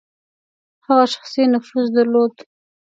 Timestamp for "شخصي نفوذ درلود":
1.13-2.35